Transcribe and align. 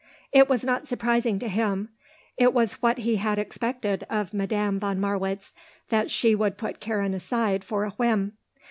It 0.31 0.49
was 0.49 0.63
not 0.63 0.87
surprising 0.87 1.37
to 1.37 1.47
him; 1.47 1.89
it 2.35 2.55
was 2.55 2.81
what 2.81 2.97
he 2.97 3.17
had 3.17 3.37
expected 3.37 4.03
of 4.09 4.33
Madame 4.33 4.79
von 4.79 4.99
Marwitz, 4.99 5.53
that 5.89 6.09
she 6.09 6.33
would 6.33 6.57
put 6.57 6.79
Karen 6.79 7.13
aside 7.13 7.63
for 7.63 7.83
a 7.83 7.91
whim. 7.91 8.33